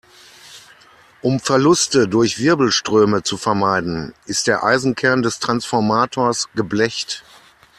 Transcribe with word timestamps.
Um 1.21 1.39
Verluste 1.39 2.07
durch 2.07 2.39
Wirbelströme 2.39 3.21
zu 3.21 3.37
vermeiden, 3.37 4.15
ist 4.25 4.47
der 4.47 4.63
Eisenkern 4.63 5.21
des 5.21 5.37
Transformators 5.37 6.49
geblecht. 6.55 7.23